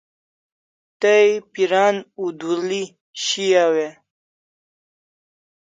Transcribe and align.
Tay 1.01 1.27
piran 1.53 1.95
udul'i 2.25 2.81
shiaw 3.23 3.73
e? 3.85 3.87